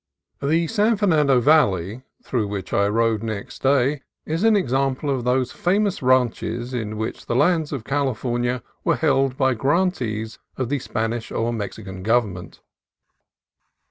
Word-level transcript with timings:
The 0.41 0.65
San 0.65 0.97
Fernando 0.97 1.39
Valley, 1.39 2.01
through 2.23 2.47
which 2.47 2.73
I 2.73 2.87
rode 2.87 3.21
next 3.21 3.61
day, 3.61 4.01
is 4.25 4.43
an 4.43 4.55
example 4.55 5.11
of 5.11 5.25
those 5.25 5.51
famous 5.51 6.01
ranches 6.01 6.73
in 6.73 6.97
which 6.97 7.27
the 7.27 7.35
lands 7.35 7.71
of 7.71 7.83
California 7.83 8.63
were 8.83 8.95
held 8.95 9.37
by 9.37 9.53
grantees 9.53 10.39
of 10.57 10.69
the 10.69 10.79
Spanish 10.79 11.31
or 11.31 11.53
Mexican 11.53 12.01
Government. 12.01 12.61